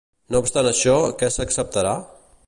No 0.35 0.39
obstant 0.45 0.69
això, 0.69 0.95
què 1.21 1.29
s'acceptarà? 1.35 1.93